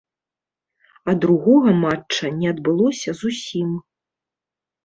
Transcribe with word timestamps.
А 1.11 1.15
другога 1.25 1.69
матча 1.83 2.31
не 2.39 2.47
адбылося 2.55 3.15
зусім. 3.21 3.69